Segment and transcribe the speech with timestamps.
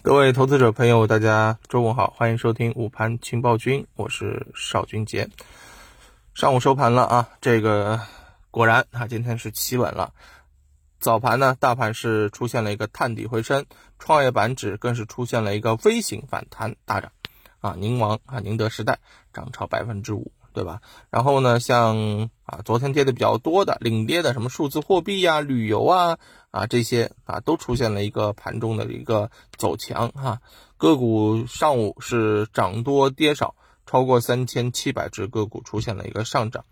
[0.00, 5.28] 各位投资者朋友，大家中午好，欢迎收听午盘情报君，我是邵军杰。
[6.34, 8.00] 上午收盘了啊，这个
[8.52, 10.14] 果然啊，今天是企稳了。
[11.00, 13.66] 早盘呢，大盘是出现了一个探底回升，
[13.98, 17.10] 创业板指更是出现了一个微型反弹大涨
[17.60, 19.00] 啊，宁王啊，宁德时代
[19.32, 20.30] 涨超百分之五。
[20.58, 20.80] 对吧？
[21.08, 26.18] 然后呢，像啊，昨天跌的比较多的领跌的什么数字货币呀、旅游啊
[26.50, 30.40] 啊这些啊，都出现了一个盘中的一个走强哈。
[30.76, 33.54] 个股上午是涨多跌少，
[33.86, 36.64] 超过三千七百只个股出现了一个上涨。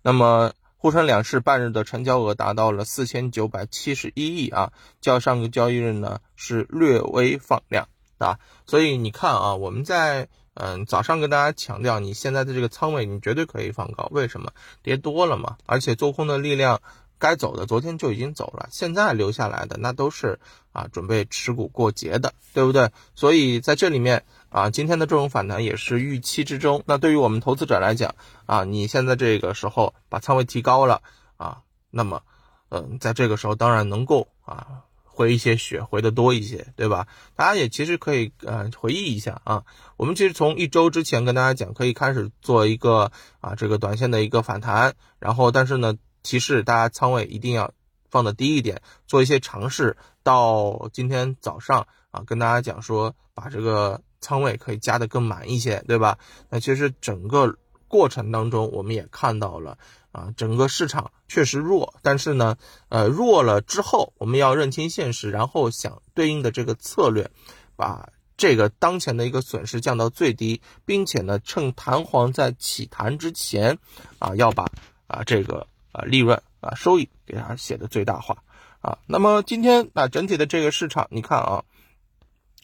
[0.00, 4.72] 那么沪深两市半日的成交额达到了四千九百七十一亿啊，
[5.02, 8.38] 较上个交易日呢是略微放量啊。
[8.64, 10.26] 所以你看啊，我们在。
[10.58, 14.50] 嗯，早上跟大家强调，你现在的这个仓位你绝对可以放高，为什么？
[14.82, 16.80] 跌多了嘛，而且做空的力量
[17.18, 20.38] 该走的昨天就已经走了，现在留下来的那都是
[20.72, 22.90] 啊准备持股过节的，对不对？
[23.14, 26.82] 所以在这里面啊，今天的这种反弹也是预期之中。
[26.86, 28.14] 那对于我们投资者来讲
[28.46, 31.02] 啊，你现在这个时候把仓位提高了
[31.36, 31.58] 啊，
[31.90, 32.22] 那么
[32.70, 34.85] 嗯，在这个时候当然能够啊。
[35.16, 37.08] 回一些血，回的多一些，对吧？
[37.34, 39.64] 大家也其实可以呃回忆一下啊，
[39.96, 47.72] 我们其实从一周之前跟大家讲，可以开始做一个啊这个短线的一个反弹，然后但是呢提示大家仓位一定要
[48.10, 49.96] 放的低一点，做一些尝试。
[50.22, 56.18] 到今天早上啊，跟大家讲说把这个仓位可以加的更满一些，对吧？
[56.50, 57.56] 那其实整个
[57.88, 59.78] 过程当中，我们也看到了。
[60.12, 62.56] 啊，整个市场确实弱，但是呢，
[62.88, 67.30] 呃，弱了之后，我们要认清现实，然后想对应的这个策略，
[67.76, 73.76] 把这个当前的一个损失降到最低，并且呢，趁弹簧在起弹之前，
[74.18, 74.64] 啊，要把
[75.06, 78.42] 啊这个啊利润啊收益给它写的最大化
[78.80, 78.96] 啊。
[79.06, 81.64] 那么今天啊整体的这个市场，你看啊，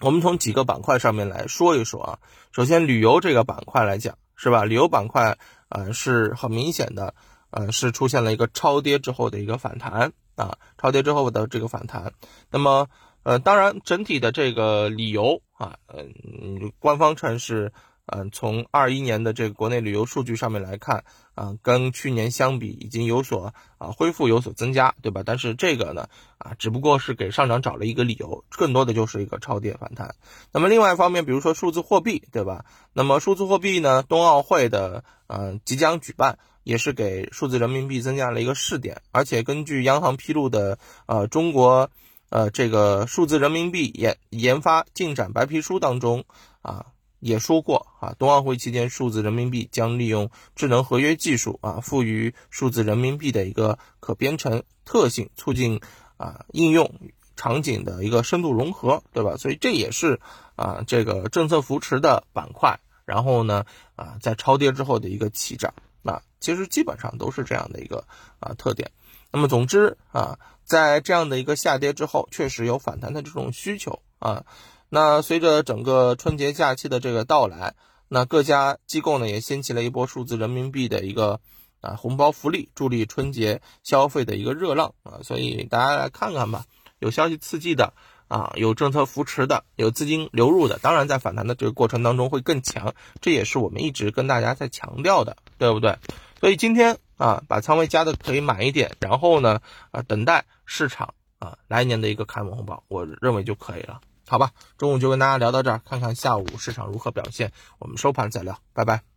[0.02, 2.18] 我们从几个板块上面来说一说啊。
[2.52, 4.64] 首先，旅游这个板块来讲，是吧？
[4.64, 7.14] 旅游板块啊是很明显的。
[7.54, 12.14] 呃，是出现了一个超跌之后的一个反弹啊，超跌之后的这个反弹。
[12.50, 12.88] 那么，
[13.24, 17.70] 呃，当然整体的这个理由啊，嗯，官方称是，
[18.06, 21.04] 嗯，从二一年的这个国内旅游数据上面来看
[21.34, 25.22] 啊，跟去年相比已经有所啊恢复，有所增加，对吧？
[25.24, 26.08] 但是这个呢，
[26.38, 30.14] 啊，只不过是给上涨找了一个理由，更多的就是一个超跌反弹。
[30.52, 32.64] 那么另外一方面，比如说数字货币，对吧？
[32.92, 36.38] 那么数字货币呢，冬奥会的，嗯，即将举办。
[36.64, 41.90] 也是给数字人民币增加了一个试点，而且根据央行披露的呃中国
[42.28, 46.24] 呃这个数字人民币研研发进展白皮书当中
[46.60, 46.86] 啊
[47.22, 55.80] 也说过啊，冬奥会期间数字人民币将利用智能合约技术啊赋予数字人民币的一个可编程特性，促进
[56.16, 56.92] 啊应用
[57.36, 59.36] 场景的一个深度融合，对吧？
[59.36, 60.20] 所以这也是
[60.56, 65.72] 啊这个政策扶持的板块，然后呢啊在超跌之后的一个起涨。
[66.02, 68.04] 那其实基本上都是这样的一个
[68.40, 68.90] 啊特点。
[69.32, 74.44] 那么总之啊，在这样的一个下跌之后，确实有反弹的这种需求啊。
[74.88, 77.74] 那随着整个春节假期的这个到来，
[78.08, 81.40] 那各家机构呢也掀起了一波数字人民币的一个
[81.80, 85.20] 啊红包福利，助力春节消费的一个热浪啊。
[85.22, 86.64] 所以大家来看看吧，
[86.98, 87.94] 有消息刺激的。
[88.28, 95.98] 啊，有政策扶持的，有资金流入的，当然在反弹的这个过程当中会更强，这也是我们一直跟大家在强调的，对不对？
[96.40, 99.60] 所以今天啊，把仓位加的可以满一点，然后呢，
[99.92, 104.50] 啊，等待市场啊来年的一个开门红包，我认为就可以了，好吧？
[104.76, 109.11] 中午就跟大家聊到这儿，看看下午市场如何表现，我们收盘再聊，拜拜。